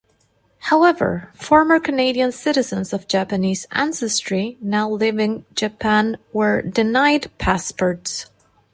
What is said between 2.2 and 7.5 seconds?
citizens of Japanese ancestry now living Japan were denied